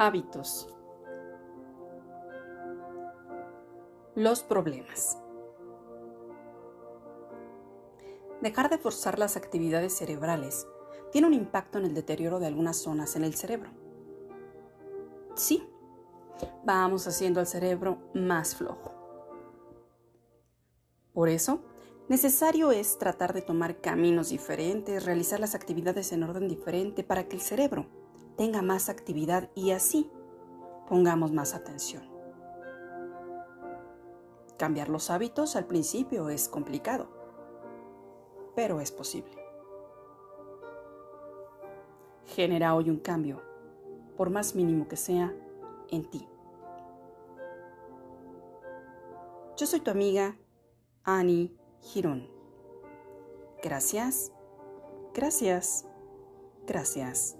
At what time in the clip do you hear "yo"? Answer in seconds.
49.56-49.66